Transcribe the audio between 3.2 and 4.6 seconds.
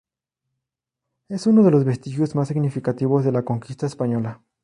de la conquista española.